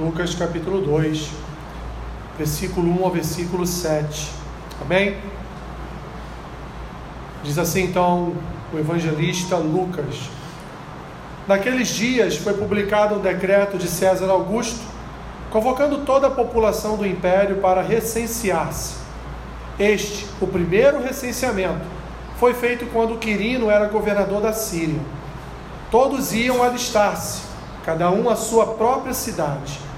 [0.00, 1.28] Lucas capítulo 2,
[2.38, 4.30] versículo 1 ao versículo 7.
[4.80, 5.18] Amém?
[7.44, 8.32] Diz assim então
[8.72, 10.30] o evangelista Lucas.
[11.46, 14.80] Naqueles dias foi publicado um decreto de César Augusto,
[15.50, 18.94] convocando toda a população do império para recensear-se.
[19.78, 21.84] Este, o primeiro recenseamento,
[22.38, 25.00] foi feito quando Quirino era governador da Síria.
[25.90, 27.42] Todos iam alistar-se,
[27.84, 29.89] cada um à sua própria cidade.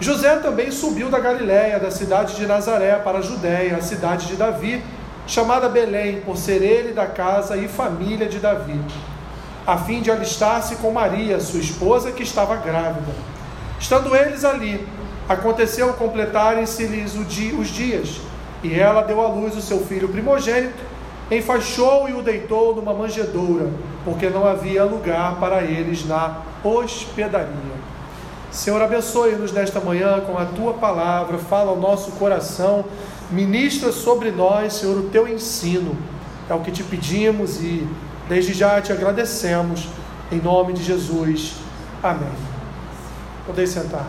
[0.00, 4.34] José também subiu da Galiléia, da cidade de Nazaré, para a Judéia, a cidade de
[4.34, 4.82] Davi,
[5.26, 8.80] chamada Belém, por ser ele da casa e família de Davi,
[9.66, 13.12] a fim de alistar-se com Maria, sua esposa, que estava grávida.
[13.78, 14.88] Estando eles ali,
[15.28, 18.22] aconteceu completarem-se-lhes os dias,
[18.62, 20.82] e ela deu à luz o seu filho primogênito,
[21.30, 23.68] enfaixou e o deitou numa manjedoura,
[24.02, 27.69] porque não havia lugar para eles na hospedaria.
[28.50, 32.84] Senhor, abençoe-nos nesta manhã com a tua palavra, fala ao nosso coração,
[33.30, 35.96] ministra sobre nós, Senhor, o teu ensino.
[36.48, 37.86] É o que te pedimos e
[38.28, 39.86] desde já te agradecemos,
[40.32, 41.54] em nome de Jesus.
[42.02, 42.32] Amém.
[43.46, 44.06] Podeis sentar.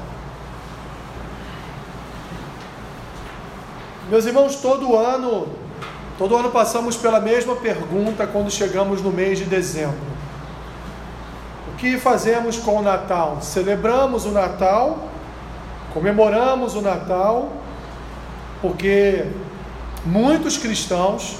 [4.09, 5.49] Meus irmãos, todo ano,
[6.17, 10.10] todo ano passamos pela mesma pergunta quando chegamos no mês de dezembro
[11.81, 13.39] que fazemos com o Natal?
[13.41, 14.99] Celebramos o Natal,
[15.91, 17.53] comemoramos o Natal,
[18.61, 19.25] porque
[20.05, 21.37] muitos cristãos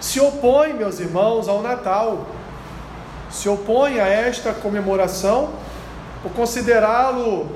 [0.00, 2.24] se opõem, meus irmãos, ao Natal,
[3.28, 5.50] se opõem a esta comemoração
[6.22, 7.48] por considerá-lo,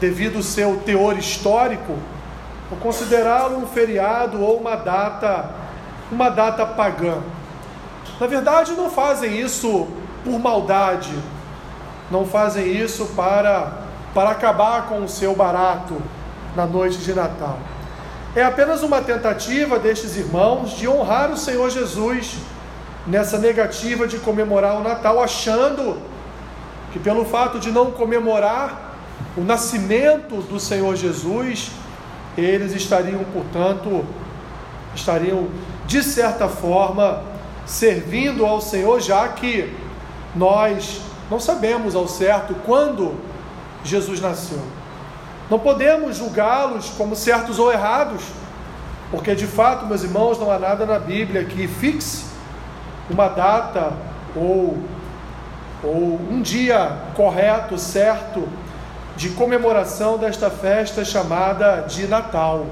[0.00, 1.96] devido ao seu teor histórico,
[2.68, 5.50] por considerá-lo um feriado ou uma data,
[6.10, 7.18] uma data pagã.
[8.18, 9.86] Na verdade, não fazem isso
[10.24, 11.12] por maldade,
[12.12, 13.72] não fazem isso para,
[14.14, 15.96] para acabar com o seu barato
[16.54, 17.58] na noite de Natal.
[18.36, 22.36] É apenas uma tentativa destes irmãos de honrar o Senhor Jesus
[23.06, 26.00] nessa negativa de comemorar o Natal, achando
[26.92, 28.92] que pelo fato de não comemorar
[29.34, 31.70] o nascimento do Senhor Jesus,
[32.36, 34.04] eles estariam, portanto,
[34.94, 35.48] estariam
[35.86, 37.22] de certa forma
[37.64, 39.72] servindo ao Senhor, já que
[40.34, 41.00] nós
[41.32, 43.14] não sabemos ao certo quando
[43.82, 44.60] Jesus nasceu.
[45.48, 48.22] Não podemos julgá-los como certos ou errados,
[49.10, 52.26] porque de fato, meus irmãos, não há nada na Bíblia que fixe
[53.08, 53.94] uma data
[54.36, 54.76] ou,
[55.82, 58.46] ou um dia correto, certo,
[59.16, 62.66] de comemoração desta festa chamada de Natal.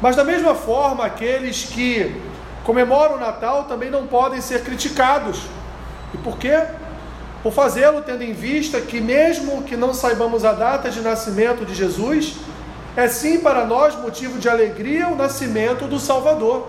[0.00, 2.18] Mas da mesma forma, aqueles que
[2.64, 5.42] comemoram o Natal também não podem ser criticados.
[6.14, 6.62] E por quê?
[7.46, 11.76] Por fazê-lo tendo em vista que, mesmo que não saibamos a data de nascimento de
[11.76, 12.34] Jesus,
[12.96, 16.66] é sim para nós motivo de alegria o nascimento do Salvador.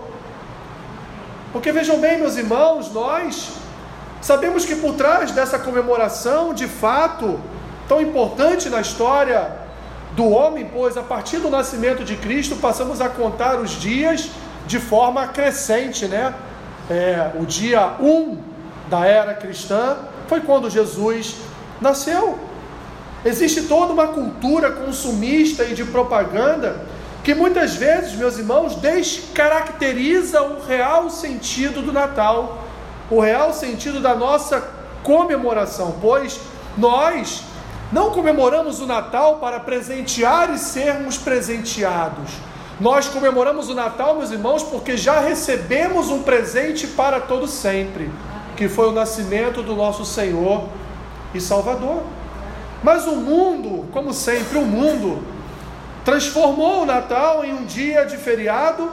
[1.52, 3.54] Porque vejam bem, meus irmãos, nós
[4.22, 7.40] sabemos que por trás dessa comemoração, de fato,
[7.88, 9.50] tão importante na história
[10.12, 14.30] do homem, pois a partir do nascimento de Cristo passamos a contar os dias
[14.64, 16.32] de forma crescente, né?
[16.88, 18.38] É, o dia 1 um
[18.88, 19.96] da era cristã
[20.28, 21.36] foi quando Jesus
[21.80, 22.38] nasceu.
[23.24, 26.86] Existe toda uma cultura consumista e de propaganda
[27.24, 32.64] que muitas vezes, meus irmãos, descaracteriza o real sentido do Natal,
[33.10, 34.62] o real sentido da nossa
[35.02, 36.40] comemoração, pois
[36.76, 37.42] nós
[37.90, 42.30] não comemoramos o Natal para presentear e sermos presenteados.
[42.80, 48.08] Nós comemoramos o Natal, meus irmãos, porque já recebemos um presente para todo sempre
[48.58, 50.64] que foi o nascimento do nosso Senhor
[51.32, 52.02] e Salvador.
[52.82, 55.22] Mas o mundo, como sempre, o mundo
[56.04, 58.90] transformou o Natal em um dia de feriado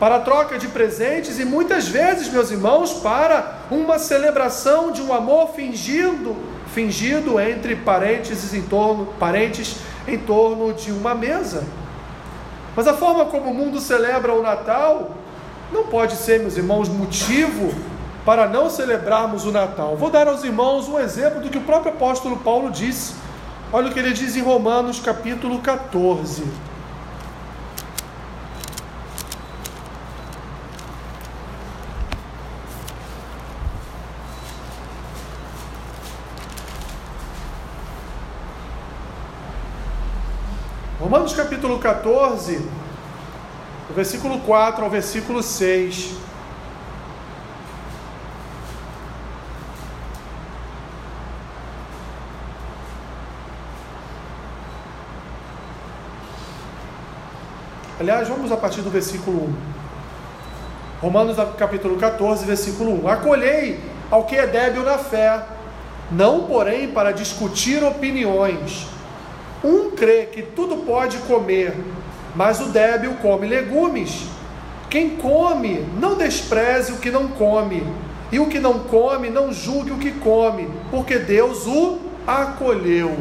[0.00, 5.50] para troca de presentes e muitas vezes, meus irmãos, para uma celebração de um amor
[5.50, 6.34] fingido,
[6.72, 9.76] fingido entre parentes em torno, parentes
[10.08, 11.62] em torno de uma mesa.
[12.74, 15.10] Mas a forma como o mundo celebra o Natal
[15.70, 17.93] não pode ser, meus irmãos, motivo
[18.24, 19.96] para não celebrarmos o Natal.
[19.96, 23.14] Vou dar aos irmãos um exemplo do que o próprio apóstolo Paulo disse.
[23.72, 26.44] Olha o que ele diz em Romanos capítulo 14.
[40.98, 42.56] Romanos capítulo 14,
[43.88, 46.33] do versículo 4 ao versículo 6.
[58.04, 59.54] Aliás, vamos a partir do versículo 1.
[61.00, 63.08] Romanos capítulo 14, versículo 1.
[63.08, 63.80] Acolhei
[64.10, 65.40] ao que é débil na fé,
[66.12, 68.86] não porém para discutir opiniões.
[69.64, 71.74] Um crê que tudo pode comer,
[72.36, 74.26] mas o débil come legumes.
[74.90, 77.82] Quem come, não despreze o que não come,
[78.30, 83.16] e o que não come, não julgue o que come, porque Deus o acolheu.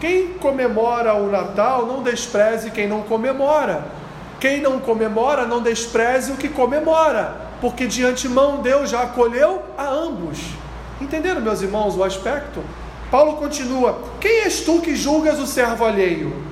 [0.00, 4.02] Quem comemora o Natal, não despreze quem não comemora.
[4.44, 9.88] Quem não comemora, não despreze o que comemora, porque de antemão Deus já acolheu a
[9.88, 10.38] ambos.
[11.00, 12.62] Entenderam, meus irmãos, o aspecto?
[13.10, 16.44] Paulo continua: Quem és tu que julgas o servo alheio?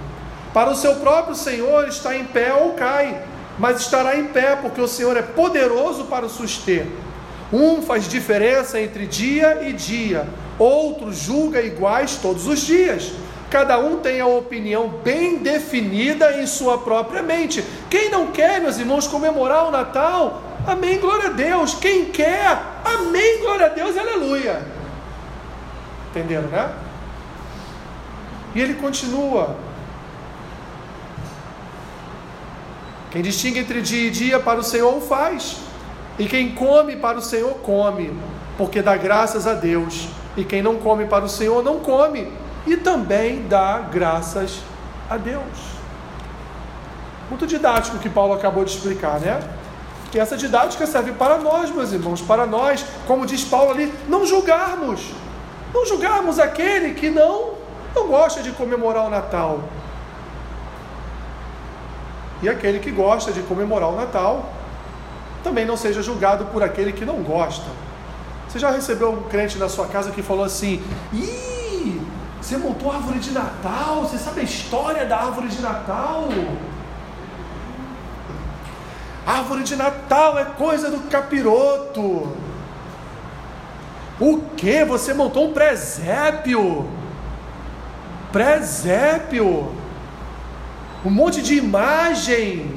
[0.54, 3.24] Para o seu próprio Senhor está em pé ou cai,
[3.58, 6.86] mas estará em pé, porque o Senhor é poderoso para o suster.
[7.52, 10.26] Um faz diferença entre dia e dia,
[10.58, 13.12] outro julga iguais todos os dias.
[13.52, 17.62] Cada um tem a opinião bem definida em sua própria mente.
[17.90, 21.74] Quem não quer, meus irmãos, comemorar o Natal, amém, glória a Deus.
[21.74, 24.62] Quem quer, amém, glória a Deus, aleluia.
[26.08, 26.72] Entenderam, né?
[28.54, 29.54] E ele continua.
[33.10, 35.58] Quem distingue entre dia e dia para o Senhor o faz.
[36.18, 38.18] E quem come para o Senhor come,
[38.56, 40.08] porque dá graças a Deus.
[40.38, 42.32] E quem não come para o Senhor não come,
[42.66, 44.60] e também dá graças
[45.08, 45.42] a Deus.
[47.28, 49.40] Muito didático que Paulo acabou de explicar, né?
[50.10, 54.26] Que essa didática serve para nós, meus irmãos, para nós, como diz Paulo ali, não
[54.26, 55.12] julgarmos.
[55.72, 57.62] Não julgarmos aquele que não
[57.94, 59.60] não gosta de comemorar o Natal.
[62.42, 64.50] E aquele que gosta de comemorar o Natal
[65.44, 67.66] também não seja julgado por aquele que não gosta.
[68.48, 70.82] Você já recebeu um crente na sua casa que falou assim:
[71.12, 71.51] Ih,
[72.42, 74.00] você montou a árvore de Natal?
[74.00, 76.28] Você sabe a história da árvore de Natal?
[79.24, 82.36] Árvore de Natal é coisa do capiroto.
[84.18, 84.84] O que?
[84.84, 86.90] Você montou um presépio?
[88.32, 89.72] Presépio?
[91.04, 92.76] Um monte de imagem.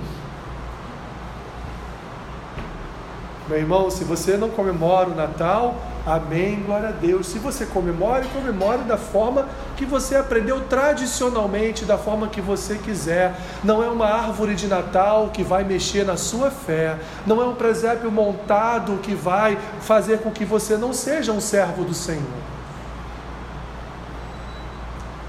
[3.48, 5.76] Meu irmão, se você não comemora o Natal,
[6.06, 7.26] Amém, glória a Deus.
[7.26, 13.36] Se você comemore, comemore da forma que você aprendeu tradicionalmente, da forma que você quiser.
[13.64, 17.00] Não é uma árvore de Natal que vai mexer na sua fé.
[17.26, 21.84] Não é um presépio montado que vai fazer com que você não seja um servo
[21.84, 22.22] do Senhor.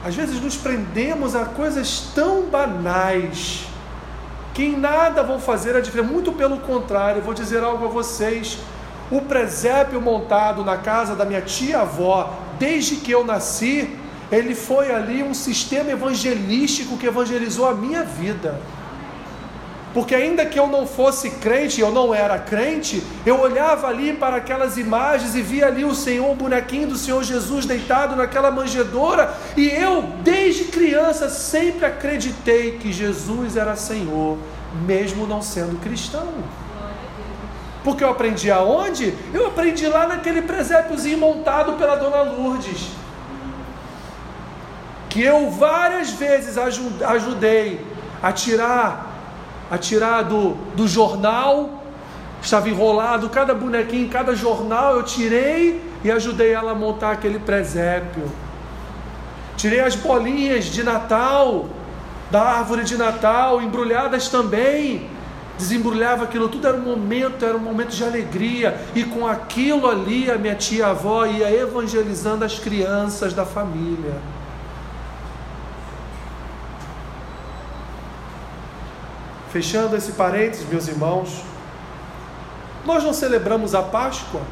[0.04, 3.66] Às vezes nos prendemos a coisas tão banais
[4.56, 6.10] que em nada vão fazer a diferença.
[6.10, 8.56] Muito pelo contrário, vou dizer algo a vocês
[9.10, 13.94] o presépio montado na casa da minha tia-avó, desde que eu nasci,
[14.32, 18.58] ele foi ali um sistema evangelístico que evangelizou a minha vida.
[19.96, 24.36] Porque ainda que eu não fosse crente, eu não era crente, eu olhava ali para
[24.36, 29.34] aquelas imagens e via ali o Senhor, o bonequinho do Senhor Jesus deitado naquela manjedoura,
[29.56, 34.36] e eu, desde criança, sempre acreditei que Jesus era Senhor,
[34.84, 36.28] mesmo não sendo cristão.
[37.82, 39.14] Porque eu aprendi aonde?
[39.32, 42.88] Eu aprendi lá naquele presépiozinho montado pela dona Lourdes.
[45.08, 47.80] Que eu várias vezes ajudei
[48.22, 49.15] a tirar,
[49.70, 50.56] a tirar do,
[50.86, 51.82] jornal,
[52.40, 58.30] estava enrolado, cada bonequinho, cada jornal, eu tirei e ajudei ela a montar aquele presépio.
[59.56, 61.66] Tirei as bolinhas de Natal,
[62.30, 65.08] da árvore de Natal, embrulhadas também
[65.56, 70.30] desembrulhava aquilo tudo, era um momento, era um momento de alegria, e com aquilo ali
[70.30, 74.14] a minha tia avó ia evangelizando as crianças da família.
[79.56, 81.42] Fechando esse parênteses, meus irmãos,
[82.84, 84.42] nós não celebramos a Páscoa?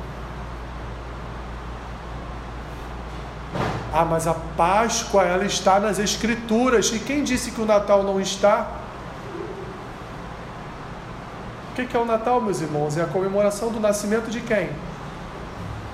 [3.92, 6.90] Ah, mas a Páscoa ela está nas Escrituras.
[6.90, 8.66] E quem disse que o Natal não está?
[11.70, 12.96] O que é o Natal, meus irmãos?
[12.96, 14.70] É a comemoração do nascimento de quem?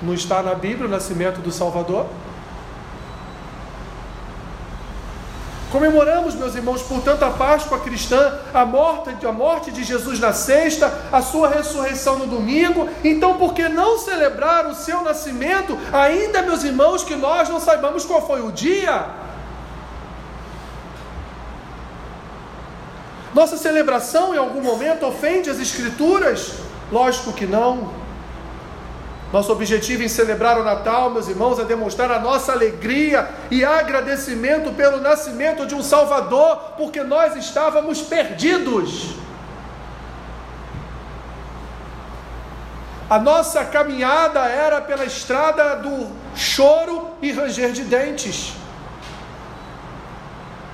[0.00, 2.06] Não está na Bíblia o nascimento do Salvador?
[5.70, 10.92] Comemoramos, meus irmãos, portanto, a Páscoa cristã, a morte, a morte de Jesus na sexta,
[11.12, 12.88] a sua ressurreição no domingo.
[13.04, 18.04] Então, por que não celebrar o seu nascimento, ainda, meus irmãos, que nós não saibamos
[18.04, 19.06] qual foi o dia?
[23.32, 26.54] Nossa celebração em algum momento ofende as Escrituras?
[26.90, 27.92] Lógico que não.
[29.32, 34.72] Nosso objetivo em celebrar o Natal, meus irmãos, é demonstrar a nossa alegria e agradecimento
[34.72, 39.14] pelo nascimento de um Salvador, porque nós estávamos perdidos.
[43.08, 48.54] A nossa caminhada era pela estrada do choro e ranger de dentes.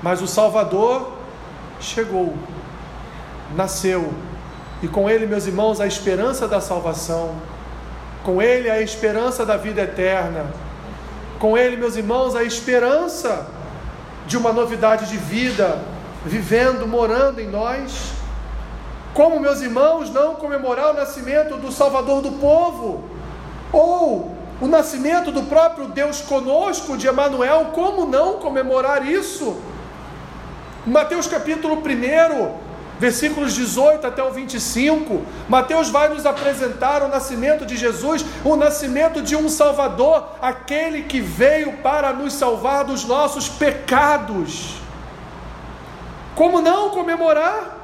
[0.03, 1.13] Mas o Salvador
[1.81, 2.37] chegou,
[3.55, 4.15] nasceu,
[4.83, 7.35] e com ele, meus irmãos, a esperança da salvação,
[8.27, 10.47] com ele a esperança da vida eterna,
[11.39, 13.47] com ele, meus irmãos, a esperança
[14.27, 15.79] de uma novidade de vida,
[16.25, 18.15] vivendo, morando em nós.
[19.15, 23.05] Como, meus irmãos, não comemorar o nascimento do Salvador do povo?
[23.73, 29.57] Ou o nascimento do próprio Deus conosco, de Emanuel, como não comemorar isso?
[30.85, 32.66] Mateus capítulo 1,
[32.99, 39.23] versículos 18 até o 25, Mateus vai nos apresentar o nascimento de Jesus, o nascimento
[39.23, 44.77] de um Salvador, aquele que veio para nos salvar dos nossos pecados.
[46.35, 47.77] Como não comemorar?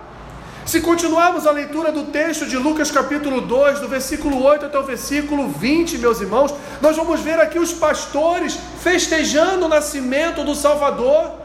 [0.64, 4.84] Se continuarmos a leitura do texto de Lucas capítulo 2, do versículo 8 até o
[4.84, 11.41] versículo 20, meus irmãos, nós vamos ver aqui os pastores festejando o nascimento do Salvador,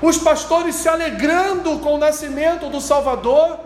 [0.00, 3.58] os pastores se alegrando com o nascimento do Salvador,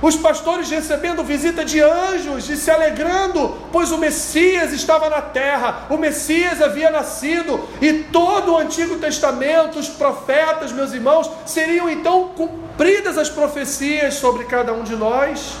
[0.00, 5.86] os pastores recebendo visita de anjos e se alegrando, pois o Messias estava na terra,
[5.90, 12.28] o Messias havia nascido, e todo o Antigo Testamento, os profetas, meus irmãos, seriam então
[12.28, 15.54] cumpridas as profecias sobre cada um de nós.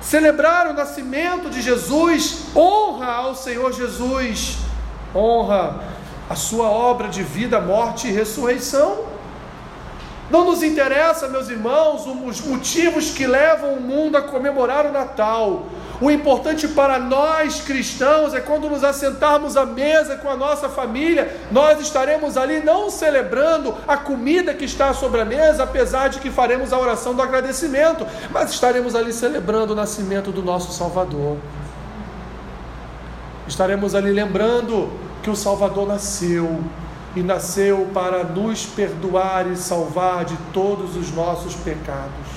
[0.00, 4.56] Celebrar o nascimento de Jesus, honra ao Senhor Jesus,
[5.14, 5.95] honra
[6.28, 9.16] a sua obra de vida, morte e ressurreição.
[10.28, 15.66] Não nos interessa, meus irmãos, os motivos que levam o mundo a comemorar o Natal.
[16.00, 21.34] O importante para nós cristãos é quando nos assentarmos à mesa com a nossa família,
[21.50, 26.30] nós estaremos ali não celebrando a comida que está sobre a mesa, apesar de que
[26.30, 31.38] faremos a oração do agradecimento, mas estaremos ali celebrando o nascimento do nosso Salvador.
[33.46, 36.62] Estaremos ali lembrando que o Salvador nasceu
[37.16, 42.28] e nasceu para nos perdoar e salvar de todos os nossos pecados.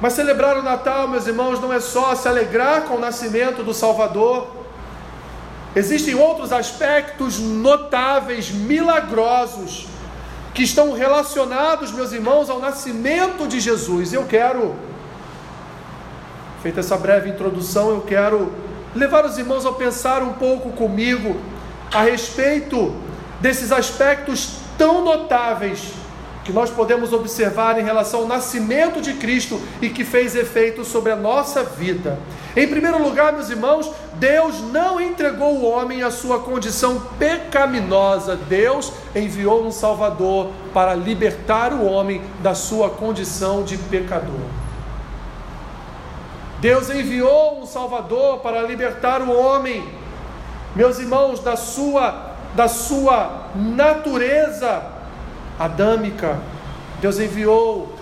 [0.00, 3.72] Mas celebrar o Natal, meus irmãos, não é só se alegrar com o nascimento do
[3.72, 4.48] Salvador.
[5.76, 9.86] Existem outros aspectos notáveis, milagrosos,
[10.52, 14.12] que estão relacionados, meus irmãos, ao nascimento de Jesus.
[14.12, 14.74] Eu quero,
[16.66, 18.52] feita essa breve introdução, eu quero
[18.92, 21.36] levar os irmãos a pensar um pouco comigo
[21.94, 22.92] a respeito
[23.40, 25.92] desses aspectos tão notáveis
[26.42, 31.12] que nós podemos observar em relação ao nascimento de Cristo e que fez efeito sobre
[31.12, 32.18] a nossa vida.
[32.56, 38.34] Em primeiro lugar, meus irmãos, Deus não entregou o homem à sua condição pecaminosa.
[38.34, 44.65] Deus enviou um Salvador para libertar o homem da sua condição de pecador.
[46.60, 49.86] Deus enviou um Salvador para libertar o homem,
[50.74, 54.82] meus irmãos, da sua, da sua natureza
[55.58, 56.38] adâmica.
[57.00, 57.94] Deus enviou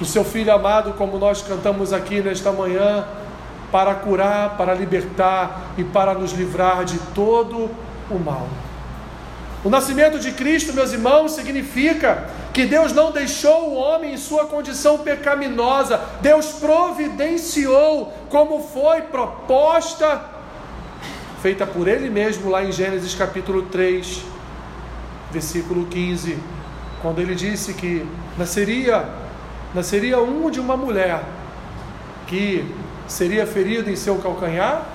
[0.00, 3.06] o seu Filho amado, como nós cantamos aqui nesta manhã,
[3.70, 7.70] para curar, para libertar e para nos livrar de todo
[8.10, 8.46] o mal.
[9.64, 14.44] O nascimento de Cristo, meus irmãos, significa que Deus não deixou o homem em sua
[14.44, 20.22] condição pecaminosa, Deus providenciou, como foi proposta,
[21.40, 24.22] feita por Ele mesmo lá em Gênesis capítulo 3,
[25.32, 26.38] versículo 15,
[27.00, 28.06] quando ele disse que
[28.36, 29.08] nasceria,
[29.74, 31.24] nasceria um de uma mulher
[32.26, 32.70] que
[33.08, 34.86] seria ferido em seu calcanhar,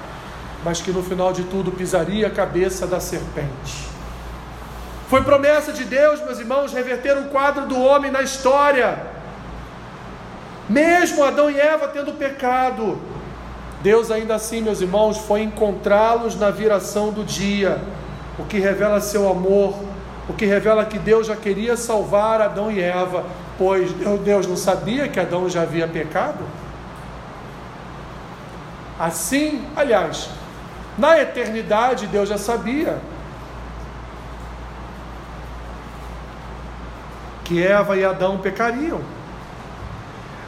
[0.63, 3.98] mas que no final de tudo pisaria a cabeça da serpente.
[5.09, 8.99] Foi promessa de Deus, meus irmãos, reverter o quadro do homem na história.
[10.69, 13.01] Mesmo Adão e Eva tendo pecado,
[13.81, 17.81] Deus ainda assim, meus irmãos, foi encontrá-los na viração do dia,
[18.37, 19.73] o que revela seu amor,
[20.29, 23.25] o que revela que Deus já queria salvar Adão e Eva,
[23.57, 23.91] pois
[24.23, 26.45] Deus não sabia que Adão já havia pecado.
[28.99, 30.29] Assim, aliás,
[30.99, 32.99] na eternidade Deus já sabia.
[37.49, 39.01] Que Eva e Adão pecariam.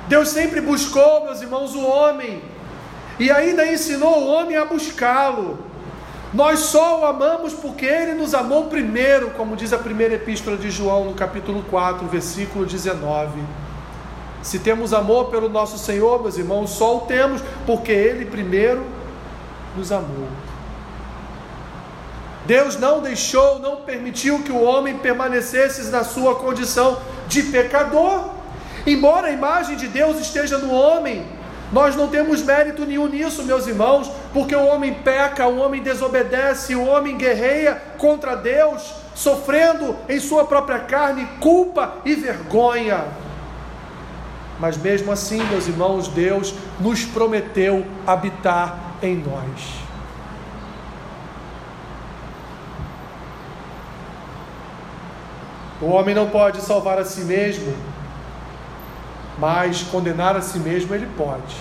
[0.07, 2.43] Deus sempre buscou, meus irmãos, o homem
[3.19, 5.57] e ainda ensinou o homem a buscá-lo.
[6.31, 10.69] Nós só o amamos porque ele nos amou primeiro, como diz a primeira epístola de
[10.69, 13.41] João, no capítulo 4, versículo 19.
[14.43, 18.85] Se temos amor pelo nosso Senhor, meus irmãos, só o temos porque Ele primeiro
[19.75, 20.27] nos amou.
[22.45, 28.29] Deus não deixou, não permitiu que o homem permanecesse na sua condição de pecador.
[28.85, 31.25] Embora a imagem de Deus esteja no homem,
[31.71, 36.75] nós não temos mérito nenhum nisso, meus irmãos, porque o homem peca, o homem desobedece,
[36.75, 43.05] o homem guerreia contra Deus, sofrendo em sua própria carne culpa e vergonha.
[44.59, 49.80] Mas mesmo assim, meus irmãos, Deus nos prometeu habitar em nós.
[55.81, 57.75] O homem não pode salvar a si mesmo,
[59.39, 61.55] mas condenar a si mesmo ele pode.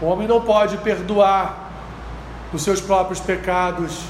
[0.00, 1.70] O homem não pode perdoar
[2.52, 4.04] os seus próprios pecados,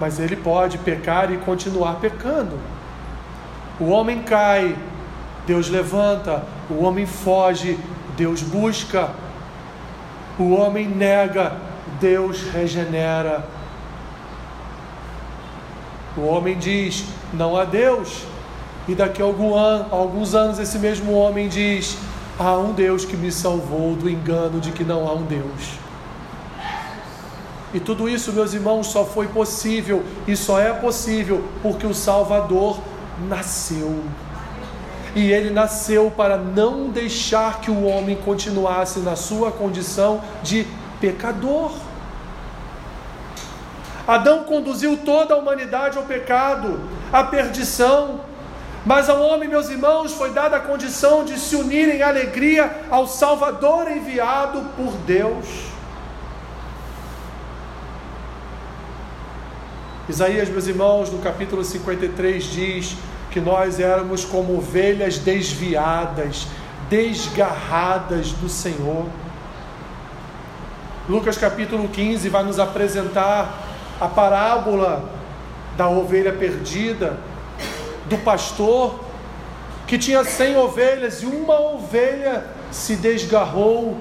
[0.00, 2.58] mas ele pode pecar e continuar pecando.
[3.78, 4.76] O homem cai,
[5.46, 7.78] Deus levanta, o homem foge,
[8.16, 9.10] Deus busca.
[10.38, 11.56] O homem nega,
[12.00, 13.44] Deus regenera.
[16.16, 18.24] O homem diz: não há Deus.
[18.86, 21.96] E daqui a ano, alguns anos esse mesmo homem diz:
[22.38, 25.78] há um Deus que me salvou do engano de que não há um Deus.
[27.74, 32.78] E tudo isso, meus irmãos, só foi possível e só é possível porque o Salvador
[33.28, 34.02] nasceu.
[35.14, 40.66] E ele nasceu para não deixar que o homem continuasse na sua condição de
[41.00, 41.72] pecador.
[44.08, 46.80] Adão conduziu toda a humanidade ao pecado,
[47.12, 48.20] à perdição.
[48.86, 53.06] Mas ao homem, meus irmãos, foi dada a condição de se unir em alegria ao
[53.06, 55.44] Salvador enviado por Deus.
[60.08, 62.96] Isaías, meus irmãos, no capítulo 53 diz
[63.30, 66.46] que nós éramos como ovelhas desviadas,
[66.88, 69.04] desgarradas do Senhor.
[71.06, 73.67] Lucas capítulo 15 vai nos apresentar
[74.00, 75.10] a parábola
[75.76, 77.18] da ovelha perdida,
[78.06, 79.08] do pastor
[79.86, 83.96] que tinha cem ovelhas e uma ovelha se desgarrou,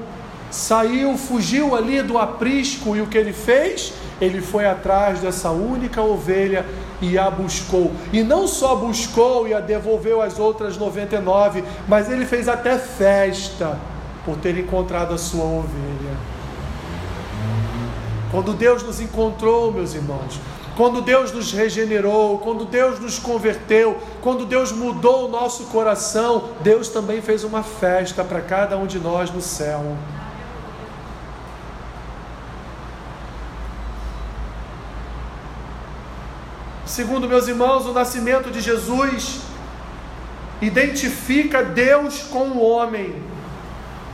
[0.52, 3.94] saiu, fugiu ali do aprisco e o que ele fez?
[4.20, 6.66] Ele foi atrás dessa única ovelha
[7.02, 7.94] e a buscou.
[8.12, 13.78] E não só buscou e a devolveu às outras 99, mas ele fez até festa
[14.26, 15.97] por ter encontrado a sua ovelha.
[18.38, 20.40] Quando Deus nos encontrou, meus irmãos,
[20.76, 26.88] quando Deus nos regenerou, quando Deus nos converteu, quando Deus mudou o nosso coração, Deus
[26.88, 29.98] também fez uma festa para cada um de nós no céu.
[36.86, 39.40] Segundo meus irmãos, o nascimento de Jesus
[40.62, 43.16] identifica Deus com o homem.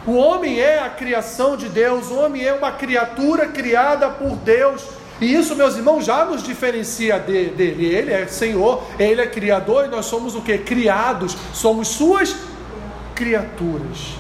[0.05, 4.83] O homem é a criação de Deus, o homem é uma criatura criada por Deus.
[5.21, 7.85] E isso, meus irmãos, já nos diferencia de, dele.
[7.85, 10.57] Ele é Senhor, ele é Criador e nós somos o que?
[10.57, 12.35] Criados, somos suas
[13.15, 14.15] criaturas.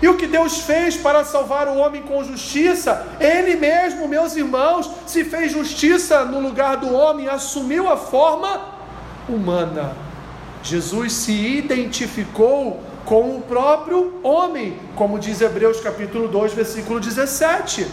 [0.00, 3.06] E o que Deus fez para salvar o homem com justiça?
[3.18, 8.60] Ele mesmo, meus irmãos, se fez justiça no lugar do homem, assumiu a forma
[9.28, 9.96] humana.
[10.62, 17.86] Jesus se identificou com o próprio homem, como diz Hebreus capítulo 2, versículo 17.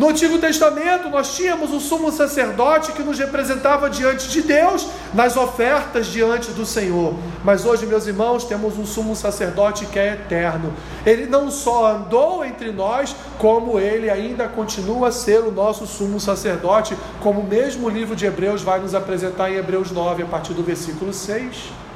[0.00, 5.36] No Antigo Testamento, nós tínhamos o sumo sacerdote que nos representava diante de Deus, nas
[5.36, 7.14] ofertas diante do Senhor.
[7.44, 10.72] Mas hoje, meus irmãos, temos um sumo sacerdote que é eterno.
[11.04, 16.18] Ele não só andou entre nós, como ele ainda continua a ser o nosso sumo
[16.18, 20.54] sacerdote, como o mesmo livro de Hebreus vai nos apresentar em Hebreus 9, a partir
[20.54, 21.89] do versículo 6.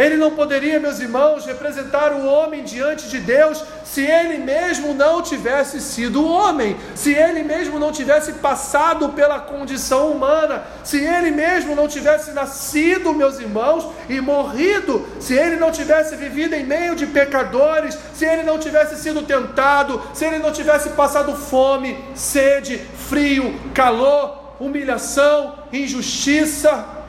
[0.00, 5.20] Ele não poderia, meus irmãos, representar o homem diante de Deus se ele mesmo não
[5.20, 11.76] tivesse sido homem, se ele mesmo não tivesse passado pela condição humana, se ele mesmo
[11.76, 17.06] não tivesse nascido, meus irmãos, e morrido, se ele não tivesse vivido em meio de
[17.06, 23.54] pecadores, se ele não tivesse sido tentado, se ele não tivesse passado fome, sede, frio,
[23.74, 26.99] calor, humilhação, injustiça,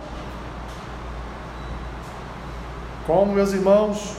[3.06, 4.16] Como, meus irmãos,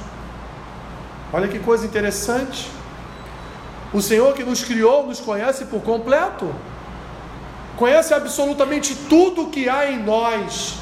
[1.33, 2.71] olha que coisa interessante.
[3.92, 6.53] O Senhor que nos criou nos conhece por completo,
[7.77, 10.75] conhece absolutamente tudo que há em nós.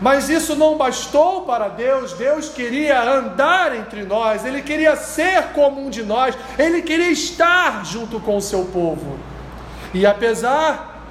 [0.00, 5.80] Mas isso não bastou para Deus, Deus queria andar entre nós, Ele queria ser como
[5.80, 9.16] um de nós, Ele queria estar junto com o seu povo.
[9.94, 11.04] E apesar,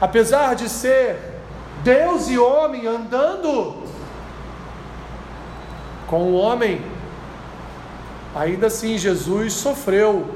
[0.00, 1.18] apesar de ser
[1.82, 3.79] Deus e homem andando
[6.10, 6.82] com o homem.
[8.34, 10.28] Ainda assim, Jesus sofreu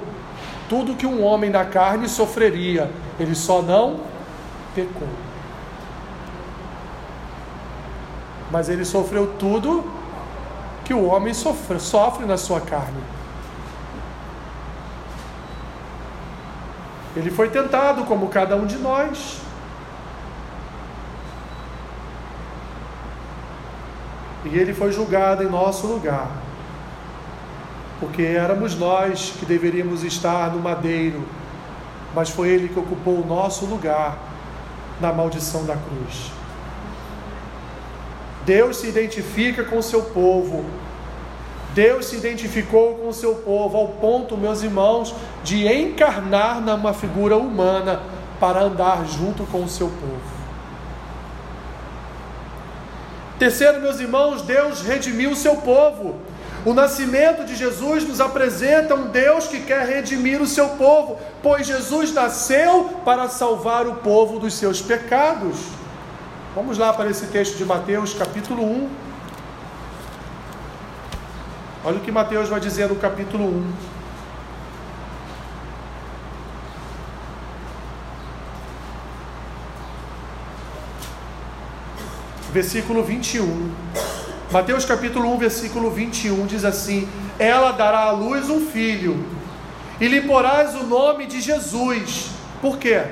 [0.68, 4.00] tudo que um homem na carne sofreria, ele só não
[4.74, 5.08] pecou.
[8.50, 9.84] Mas ele sofreu tudo
[10.84, 13.02] que o homem sofre, sofre na sua carne.
[17.16, 19.43] Ele foi tentado como cada um de nós.
[24.44, 26.30] E ele foi julgado em nosso lugar.
[27.98, 31.22] Porque éramos nós que deveríamos estar no madeiro,
[32.14, 34.18] mas foi ele que ocupou o nosso lugar
[35.00, 36.30] na maldição da cruz.
[38.44, 40.64] Deus se identifica com o seu povo.
[41.74, 47.36] Deus se identificou com o seu povo ao ponto, meus irmãos, de encarnar numa figura
[47.36, 48.02] humana
[48.38, 50.43] para andar junto com o seu povo.
[53.38, 56.20] Terceiro, meus irmãos, Deus redimiu o seu povo.
[56.64, 61.66] O nascimento de Jesus nos apresenta um Deus que quer redimir o seu povo, pois
[61.66, 65.56] Jesus nasceu para salvar o povo dos seus pecados.
[66.54, 68.88] Vamos lá para esse texto de Mateus, capítulo 1.
[71.84, 73.93] Olha o que Mateus vai dizer no capítulo 1.
[82.54, 83.72] Versículo 21.
[84.52, 89.26] Mateus capítulo 1, versículo 21 diz assim: Ela dará à luz um filho,
[90.00, 92.28] e lhe porás o nome de Jesus.
[92.62, 93.06] Por quê?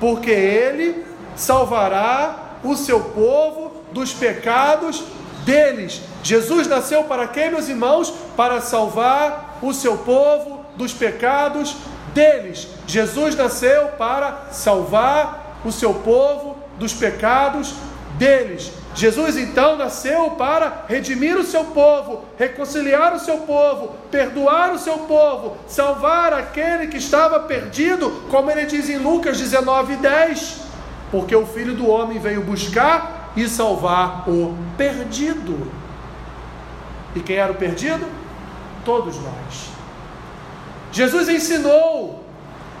[0.00, 1.04] Porque ele
[1.36, 5.04] salvará o seu povo dos pecados
[5.44, 6.00] deles.
[6.24, 8.12] Jesus nasceu para quê, meus irmãos?
[8.36, 11.76] Para salvar o seu povo dos pecados
[12.12, 12.66] deles.
[12.88, 17.72] Jesus nasceu para salvar o seu povo dos pecados
[18.18, 18.79] deles.
[18.94, 24.98] Jesus então nasceu para redimir o seu povo, reconciliar o seu povo, perdoar o seu
[24.98, 30.70] povo, salvar aquele que estava perdido, como ele diz em Lucas 19, 10
[31.10, 35.70] porque o filho do homem veio buscar e salvar o perdido.
[37.14, 38.06] E quem era o perdido?
[38.84, 39.70] Todos nós.
[40.92, 42.24] Jesus ensinou,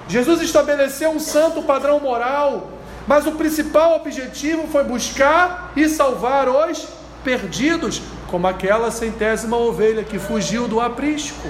[0.08, 2.68] Jesus estabeleceu um santo padrão moral,
[3.10, 6.86] mas o principal objetivo foi buscar e salvar os
[7.24, 11.48] perdidos, como aquela centésima ovelha que fugiu do aprisco.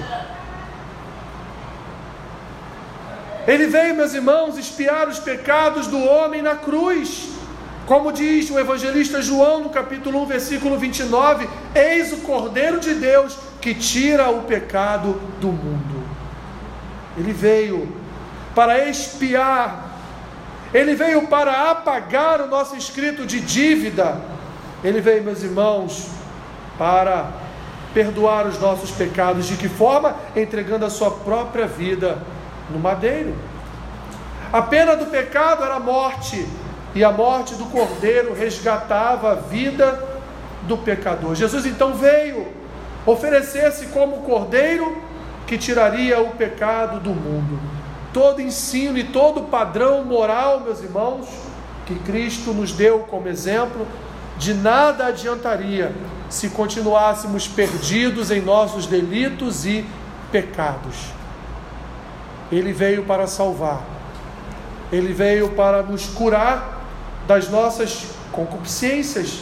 [3.47, 7.29] Ele veio, meus irmãos, espiar os pecados do homem na cruz.
[7.85, 13.37] Como diz o evangelista João no capítulo 1, versículo 29, eis o Cordeiro de Deus
[13.61, 16.03] que tira o pecado do mundo.
[17.15, 17.95] Ele veio
[18.55, 19.90] para expiar,
[20.73, 24.21] ele veio para apagar o nosso escrito de dívida.
[24.83, 26.07] Ele veio, meus irmãos,
[26.77, 27.29] para
[27.93, 29.47] perdoar os nossos pecados.
[29.47, 30.15] De que forma?
[30.35, 32.17] Entregando a sua própria vida
[32.69, 33.35] no madeiro.
[34.51, 36.47] A pena do pecado era a morte,
[36.93, 40.03] e a morte do cordeiro resgatava a vida
[40.63, 41.35] do pecador.
[41.35, 42.47] Jesus então veio
[43.05, 45.01] oferecer-se como cordeiro
[45.47, 47.59] que tiraria o pecado do mundo.
[48.13, 51.27] Todo ensino e todo padrão moral, meus irmãos,
[51.85, 53.87] que Cristo nos deu como exemplo,
[54.37, 55.93] de nada adiantaria
[56.29, 59.85] se continuássemos perdidos em nossos delitos e
[60.31, 60.95] pecados.
[62.51, 63.81] Ele veio para salvar.
[64.91, 66.81] Ele veio para nos curar
[67.27, 69.41] das nossas concupiscências.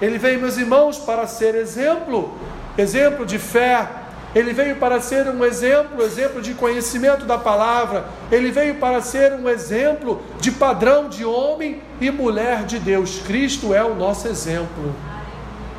[0.00, 2.32] Ele veio, meus irmãos, para ser exemplo,
[2.78, 3.88] exemplo de fé.
[4.34, 8.04] Ele veio para ser um exemplo, exemplo de conhecimento da palavra.
[8.30, 13.20] Ele veio para ser um exemplo de padrão de homem e mulher de Deus.
[13.26, 14.94] Cristo é o nosso exemplo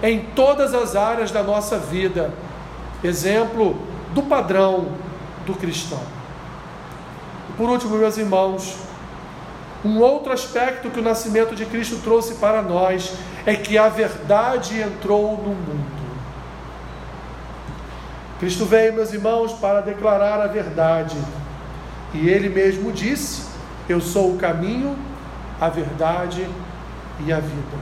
[0.04, 2.34] em todas as áreas da nossa vida.
[3.04, 3.78] Exemplo
[4.14, 4.90] do padrão
[5.46, 6.02] do cristão.
[7.58, 8.76] Por último, meus irmãos,
[9.84, 13.14] um outro aspecto que o nascimento de Cristo trouxe para nós
[13.46, 16.01] é que a verdade entrou no mundo.
[18.42, 21.16] Cristo veio, meus irmãos, para declarar a verdade.
[22.14, 23.44] E ele mesmo disse:
[23.88, 24.98] Eu sou o caminho,
[25.62, 26.46] a verdade
[27.26, 27.78] e a vida.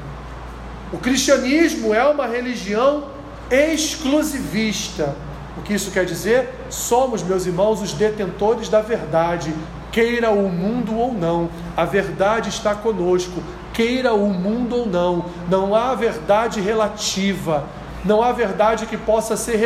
[0.94, 3.06] O cristianismo é uma religião
[3.50, 5.16] exclusivista
[5.60, 6.54] o que isso quer dizer?
[6.70, 9.54] Somos, meus irmãos, os detentores da verdade,
[9.92, 13.44] queira o mundo ou não, a verdade está conosco,
[13.74, 17.66] queira o mundo ou não, não há verdade relativa,
[18.06, 19.58] não há verdade que possa ser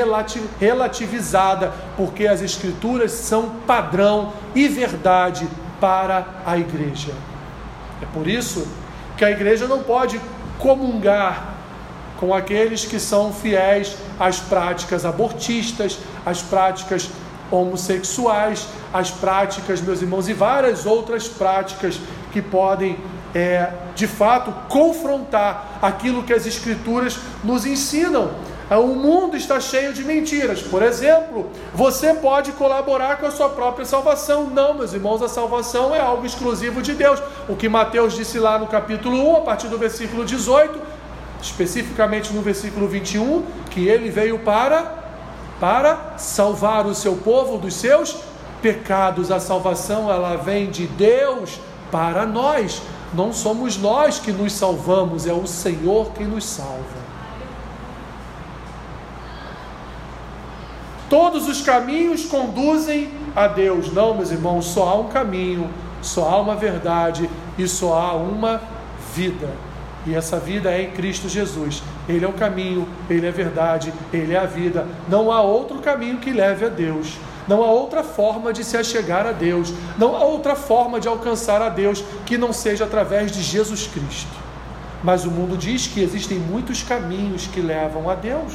[0.59, 5.47] relativizada, porque as Escrituras são padrão e verdade
[5.79, 7.13] para a igreja.
[8.01, 8.67] É por isso
[9.17, 10.19] que a igreja não pode
[10.57, 11.53] comungar
[12.19, 17.09] com aqueles que são fiéis às práticas abortistas, às práticas
[17.51, 21.99] homossexuais, às práticas, meus irmãos, e várias outras práticas
[22.31, 22.97] que podem,
[23.33, 28.31] é, de fato, confrontar aquilo que as Escrituras nos ensinam.
[28.69, 30.61] É, o mundo está cheio de mentiras.
[30.61, 34.47] Por exemplo, você pode colaborar com a sua própria salvação.
[34.47, 37.21] Não, meus irmãos, a salvação é algo exclusivo de Deus.
[37.47, 40.79] O que Mateus disse lá no capítulo 1, a partir do versículo 18,
[41.41, 45.03] especificamente no versículo 21, que ele veio para
[45.59, 48.17] para salvar o seu povo dos seus
[48.61, 49.31] pecados.
[49.31, 51.59] A salvação ela vem de Deus
[51.91, 52.81] para nós.
[53.13, 57.03] Não somos nós que nos salvamos, é o Senhor quem nos salva.
[61.09, 63.93] Todos os caminhos conduzem a Deus.
[63.93, 65.69] Não, meus irmãos, só há um caminho,
[66.01, 68.59] só há uma verdade e só há uma
[69.13, 69.49] vida.
[70.05, 71.83] E essa vida é em Cristo Jesus.
[72.09, 74.87] Ele é o caminho, ele é a verdade, ele é a vida.
[75.07, 77.15] Não há outro caminho que leve a Deus.
[77.47, 79.73] Não há outra forma de se achegar a Deus.
[79.97, 84.31] Não há outra forma de alcançar a Deus que não seja através de Jesus Cristo.
[85.03, 88.53] Mas o mundo diz que existem muitos caminhos que levam a Deus.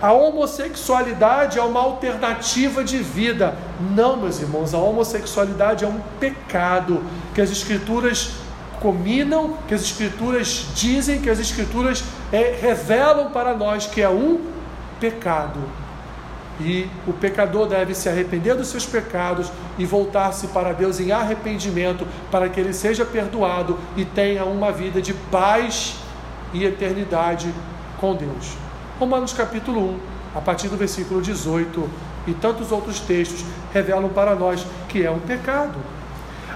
[0.00, 3.56] A homossexualidade é uma alternativa de vida.
[3.94, 7.02] Não, meus irmãos, a homossexualidade é um pecado
[7.34, 8.32] que as Escrituras
[8.78, 14.40] combinam, que as Escrituras dizem, que as Escrituras é, revelam para nós que é um
[15.00, 15.60] pecado.
[16.60, 22.06] E o pecador deve se arrepender dos seus pecados e voltar-se para Deus em arrependimento,
[22.30, 25.96] para que ele seja perdoado e tenha uma vida de paz
[26.52, 27.52] e eternidade
[27.98, 28.56] com Deus.
[28.98, 29.98] Romanos capítulo 1,
[30.36, 31.88] a partir do versículo 18
[32.26, 35.78] e tantos outros textos revelam para nós que é um pecado.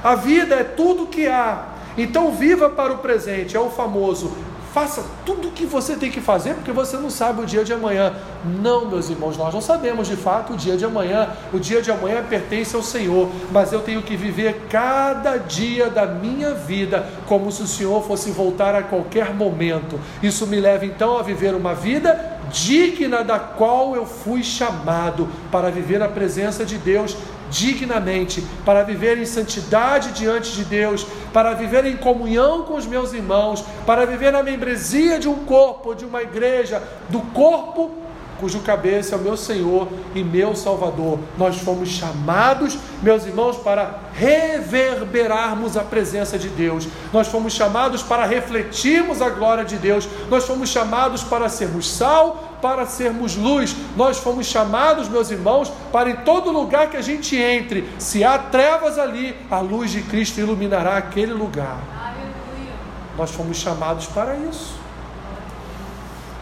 [0.03, 4.33] A vida é tudo que há, então viva para o presente, é o famoso.
[4.73, 7.73] Faça tudo o que você tem que fazer, porque você não sabe o dia de
[7.73, 8.15] amanhã.
[8.45, 11.29] Não, meus irmãos, nós não sabemos de fato o dia de amanhã.
[11.53, 16.07] O dia de amanhã pertence ao Senhor, mas eu tenho que viver cada dia da
[16.07, 19.99] minha vida como se o Senhor fosse voltar a qualquer momento.
[20.23, 25.71] Isso me leva então a viver uma vida digna da qual eu fui chamado para
[25.71, 27.17] viver a presença de Deus
[27.51, 33.13] dignamente, para viver em santidade diante de Deus, para viver em comunhão com os meus
[33.13, 37.91] irmãos, para viver na membresia de um corpo, de uma igreja, do corpo
[38.41, 41.19] cujo cabeça é o meu Senhor e meu Salvador.
[41.37, 46.89] Nós fomos chamados, meus irmãos, para reverberarmos a presença de Deus.
[47.13, 50.09] Nós fomos chamados para refletirmos a glória de Deus.
[50.31, 53.77] Nós fomos chamados para sermos sal, para sermos luz.
[53.97, 58.39] Nós fomos chamados, meus irmãos, para em todo lugar que a gente entre, se há
[58.39, 61.79] trevas ali, a luz de Cristo iluminará aquele lugar.
[61.93, 62.75] Aleluia.
[63.19, 64.80] Nós fomos chamados para isso.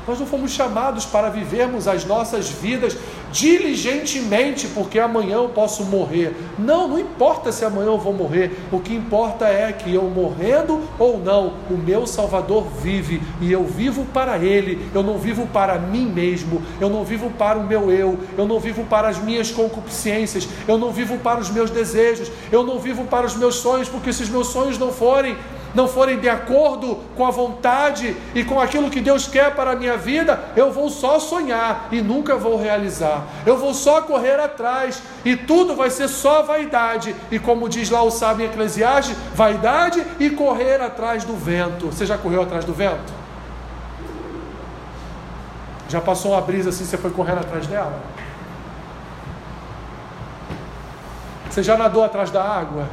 [0.09, 2.97] Nós não fomos chamados para vivermos as nossas vidas
[3.31, 6.35] diligentemente, porque amanhã eu posso morrer.
[6.59, 8.59] Não, não importa se amanhã eu vou morrer.
[8.73, 13.65] O que importa é que eu morrendo ou não, o meu Salvador vive e eu
[13.65, 14.89] vivo para Ele.
[14.95, 16.63] Eu não vivo para mim mesmo.
[16.81, 18.19] Eu não vivo para o meu eu.
[18.39, 20.49] Eu não vivo para as minhas concupiscências.
[20.67, 22.33] Eu não vivo para os meus desejos.
[22.51, 25.37] Eu não vivo para os meus sonhos, porque se os meus sonhos não forem
[25.75, 29.77] não forem de acordo com a vontade e com aquilo que Deus quer para a
[29.77, 33.25] minha vida, eu vou só sonhar e nunca vou realizar.
[33.45, 37.15] Eu vou só correr atrás e tudo vai ser só vaidade.
[37.31, 41.87] E como diz lá o sábio em Eclesiastes, vaidade e correr atrás do vento.
[41.87, 43.13] Você já correu atrás do vento?
[45.89, 47.99] Já passou uma brisa assim, você foi correndo atrás dela?
[51.49, 52.87] Você já nadou atrás da água?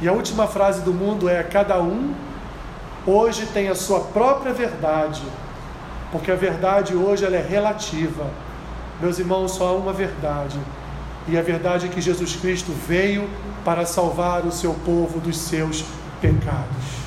[0.00, 2.14] E a última frase do mundo é: cada um
[3.06, 5.22] hoje tem a sua própria verdade,
[6.12, 8.26] porque a verdade hoje ela é relativa.
[9.00, 10.58] Meus irmãos, só há uma verdade,
[11.26, 13.28] e a verdade é que Jesus Cristo veio
[13.64, 15.84] para salvar o seu povo dos seus
[16.20, 16.98] pecados.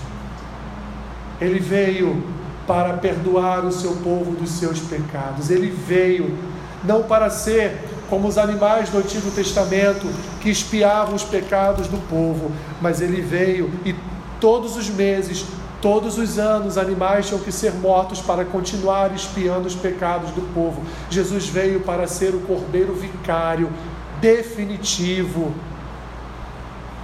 [1.40, 2.24] Ele veio
[2.68, 5.50] para perdoar o seu povo dos seus pecados.
[5.50, 6.38] Ele veio
[6.84, 10.06] não para ser como os animais do Antigo Testamento
[10.42, 13.96] que espiavam os pecados do povo, mas ele veio e
[14.38, 15.46] todos os meses,
[15.82, 20.84] todos os anos, animais tinham que ser mortos para continuar espiando os pecados do povo.
[21.10, 23.72] Jesus veio para ser o cordeiro vicário
[24.20, 25.54] definitivo.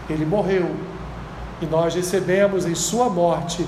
[0.10, 0.76] Ele morreu
[1.62, 3.66] e nós recebemos em Sua morte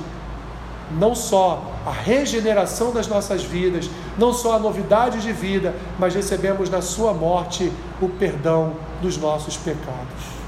[0.92, 6.70] não só a regeneração das nossas vidas, não só a novidade de vida, mas recebemos
[6.70, 7.72] na Sua morte
[8.02, 10.40] o perdão dos nossos pecados.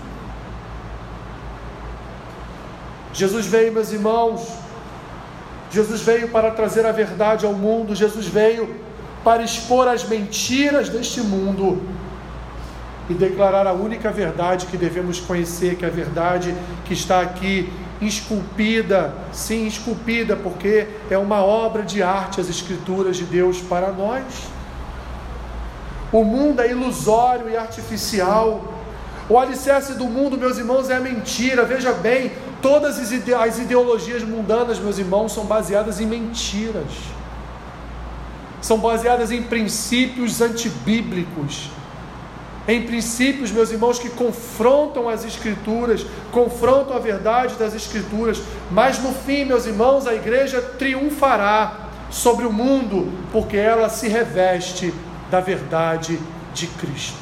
[3.13, 4.47] Jesus veio, meus irmãos,
[5.69, 8.75] Jesus veio para trazer a verdade ao mundo, Jesus veio
[9.23, 11.81] para expor as mentiras deste mundo
[13.09, 17.71] e declarar a única verdade que devemos conhecer, que é a verdade que está aqui
[18.01, 24.23] esculpida, sim, esculpida, porque é uma obra de arte as escrituras de Deus para nós.
[26.11, 28.61] O mundo é ilusório e artificial.
[29.29, 31.63] O alicerce do mundo, meus irmãos, é a mentira.
[31.63, 36.91] Veja bem, todas as ideologias mundanas, meus irmãos, são baseadas em mentiras.
[38.61, 41.69] São baseadas em princípios antibíblicos
[42.67, 49.11] em princípios, meus irmãos, que confrontam as Escrituras, confrontam a verdade das Escrituras, mas no
[49.11, 54.93] fim, meus irmãos, a igreja triunfará sobre o mundo, porque ela se reveste
[55.31, 56.19] da verdade
[56.53, 57.17] de Cristo.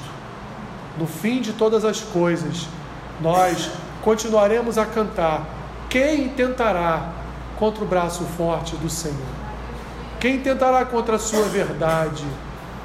[0.98, 2.68] No fim de todas as coisas,
[3.22, 3.70] nós
[4.02, 5.48] continuaremos a cantar:
[5.90, 7.14] quem tentará
[7.58, 9.40] contra o braço forte do Senhor?
[10.20, 12.26] Quem tentará contra a sua verdade?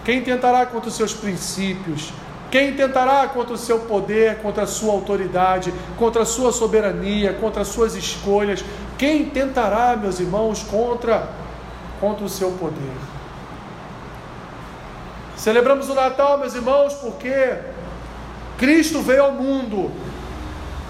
[0.04, 2.12] Quem tentará contra os seus princípios?
[2.54, 7.62] Quem tentará contra o seu poder, contra a sua autoridade, contra a sua soberania, contra
[7.62, 8.64] as suas escolhas?
[8.96, 11.30] Quem tentará, meus irmãos, contra
[12.00, 12.94] contra o seu poder?
[15.36, 17.58] Celebramos o Natal, meus irmãos, porque
[18.56, 19.90] Cristo veio ao mundo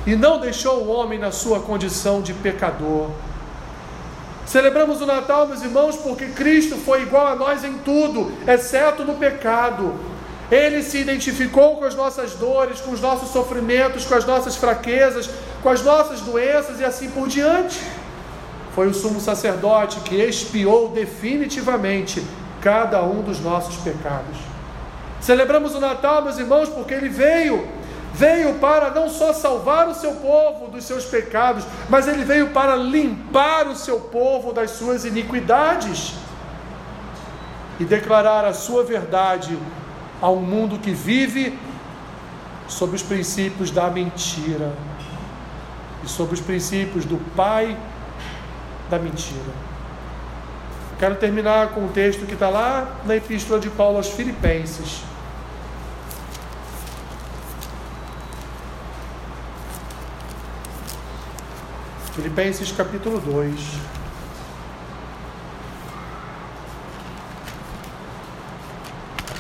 [0.06, 3.08] e não deixou o homem na sua condição de pecador.
[4.44, 9.14] Celebramos o Natal, meus irmãos, porque Cristo foi igual a nós em tudo, exceto no
[9.14, 10.13] pecado.
[10.50, 15.30] Ele se identificou com as nossas dores, com os nossos sofrimentos, com as nossas fraquezas,
[15.62, 17.80] com as nossas doenças e assim por diante.
[18.74, 22.22] Foi o sumo sacerdote que expiou definitivamente
[22.60, 24.36] cada um dos nossos pecados.
[25.20, 27.66] Celebramos o Natal, meus irmãos, porque ele veio,
[28.12, 32.76] veio para não só salvar o seu povo dos seus pecados, mas ele veio para
[32.76, 36.14] limpar o seu povo das suas iniquidades
[37.80, 39.58] e declarar a sua verdade
[40.20, 41.58] a um mundo que vive
[42.68, 44.72] sob os princípios da mentira
[46.02, 47.76] e sob os princípios do pai
[48.90, 49.52] da mentira.
[50.98, 55.02] Quero terminar com um texto que está lá na Epístola de Paulo aos Filipenses.
[62.14, 64.03] Filipenses capítulo 2.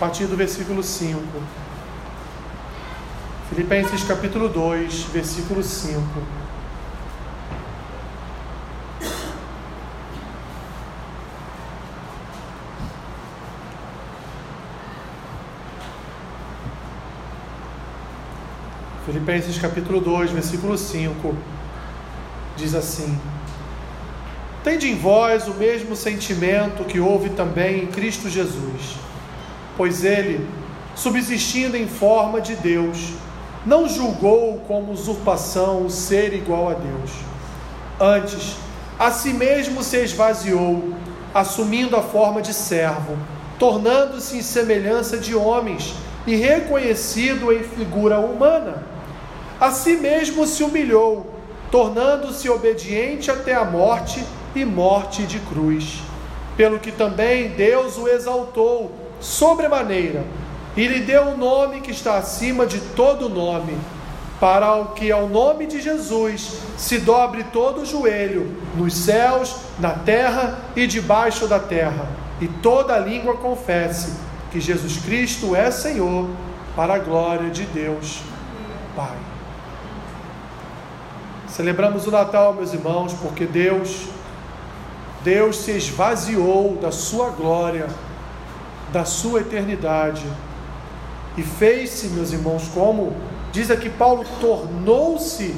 [0.04, 1.18] Partir do versículo 5.
[3.48, 6.02] Filipenses capítulo 2, versículo 5.
[19.06, 21.34] Filipenses capítulo 2, versículo 5,
[22.58, 23.18] diz assim:
[24.62, 29.13] Tende em vós o mesmo sentimento que houve também em Cristo Jesus
[29.76, 30.46] pois ele,
[30.94, 33.14] subsistindo em forma de Deus,
[33.66, 37.10] não julgou como usurpação o ser igual a Deus.
[37.98, 38.56] Antes,
[38.98, 40.94] a si mesmo se esvaziou,
[41.32, 43.16] assumindo a forma de servo,
[43.58, 45.94] tornando-se em semelhança de homens
[46.26, 48.84] e reconhecido em figura humana.
[49.60, 51.34] A si mesmo se humilhou,
[51.70, 54.22] tornando-se obediente até a morte
[54.54, 56.02] e morte de cruz.
[56.56, 58.92] Pelo que também Deus o exaltou
[59.24, 60.22] sobremaneira
[60.76, 63.76] e lhe deu um nome que está acima de todo nome,
[64.38, 69.90] para o que ao nome de Jesus se dobre todo o joelho, nos céus, na
[69.90, 72.06] terra e debaixo da terra,
[72.40, 74.12] e toda língua confesse
[74.50, 76.28] que Jesus Cristo é Senhor,
[76.76, 78.20] para a glória de Deus
[78.96, 79.16] Pai.
[81.48, 84.08] Celebramos o Natal, meus irmãos, porque Deus
[85.22, 87.88] Deus se esvaziou da sua glória
[88.94, 90.24] da sua eternidade.
[91.36, 93.12] E fez-se, meus irmãos, como
[93.50, 95.52] diz aqui Paulo, tornou-se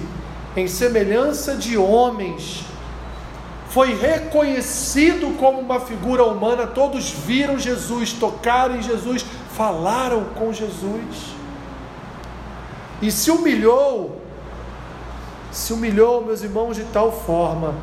[0.56, 2.64] em semelhança de homens.
[3.68, 11.36] Foi reconhecido como uma figura humana, todos viram Jesus, tocaram em Jesus, falaram com Jesus.
[13.02, 14.18] E se humilhou,
[15.52, 17.74] se humilhou, meus irmãos, de tal forma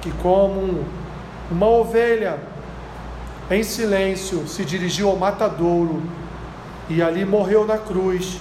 [0.00, 0.86] que, como
[1.50, 2.55] uma ovelha
[3.50, 6.02] em silêncio, se dirigiu ao matadouro
[6.88, 8.38] e ali morreu na cruz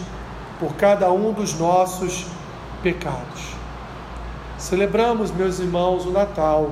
[0.60, 2.26] por cada um dos nossos
[2.82, 3.56] pecados.
[4.58, 6.72] Celebramos, meus irmãos, o Natal,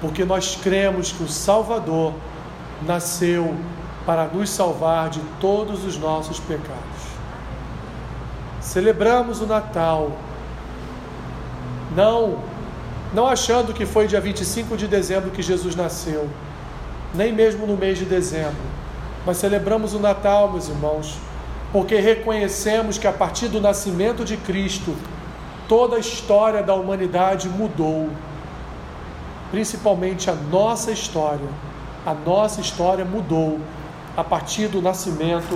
[0.00, 2.14] porque nós cremos que o Salvador
[2.86, 3.54] nasceu
[4.06, 6.78] para nos salvar de todos os nossos pecados.
[8.60, 10.12] Celebramos o Natal,
[11.94, 12.38] não,
[13.12, 16.28] não achando que foi dia 25 de dezembro que Jesus nasceu,
[17.14, 18.56] nem mesmo no mês de dezembro,
[19.24, 21.18] mas celebramos o Natal, meus irmãos,
[21.72, 24.94] porque reconhecemos que a partir do nascimento de Cristo,
[25.68, 28.10] toda a história da humanidade mudou,
[29.50, 31.48] principalmente a nossa história.
[32.06, 33.60] A nossa história mudou
[34.16, 35.54] a partir do nascimento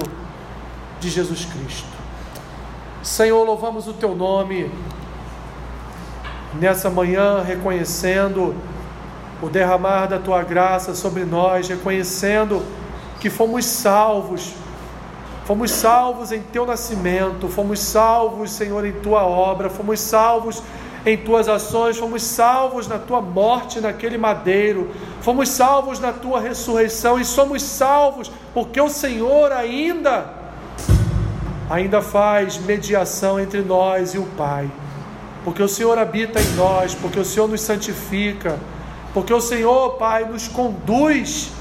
[1.00, 1.88] de Jesus Cristo.
[3.02, 4.70] Senhor, louvamos o teu nome
[6.54, 8.54] nessa manhã, reconhecendo
[9.42, 12.62] o derramar da tua graça sobre nós, reconhecendo
[13.20, 14.54] que fomos salvos
[15.44, 20.62] Fomos salvos em teu nascimento, fomos salvos, Senhor, em tua obra, fomos salvos
[21.04, 27.18] em tuas ações, fomos salvos na tua morte naquele madeiro, fomos salvos na tua ressurreição
[27.18, 30.32] e somos salvos porque o Senhor ainda
[31.68, 34.70] ainda faz mediação entre nós e o Pai.
[35.44, 38.60] Porque o Senhor habita em nós, porque o Senhor nos santifica,
[39.12, 41.52] porque o Senhor, Pai, nos conduz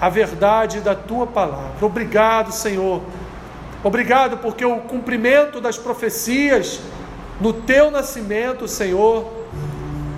[0.00, 1.84] à verdade da tua palavra.
[1.84, 3.02] Obrigado, Senhor
[3.84, 6.80] Obrigado porque o cumprimento das profecias
[7.40, 9.28] no teu nascimento, Senhor,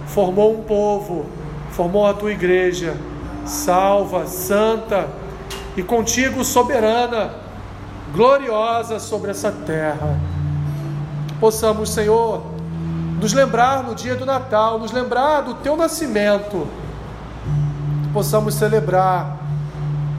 [0.06, 1.24] formou um povo,
[1.70, 2.94] formou a tua igreja,
[3.46, 5.08] salva, santa
[5.74, 7.36] e contigo soberana,
[8.12, 10.20] gloriosa sobre essa terra.
[11.40, 12.42] Possamos, Senhor,
[13.20, 16.66] nos lembrar no dia do Natal, nos lembrar do teu nascimento,
[18.02, 19.38] que possamos celebrar,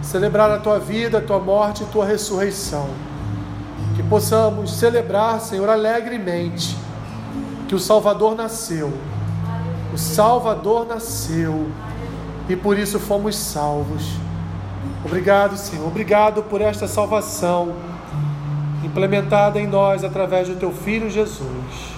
[0.01, 2.89] celebrar a tua vida, a tua morte e a tua ressurreição
[3.95, 6.77] que possamos celebrar, Senhor, alegremente
[7.67, 8.93] que o Salvador nasceu.
[9.93, 11.67] O Salvador nasceu
[12.49, 14.03] e por isso fomos salvos.
[15.03, 15.87] Obrigado, Senhor.
[15.87, 17.73] Obrigado por esta salvação
[18.83, 21.94] implementada em nós através do teu filho Jesus.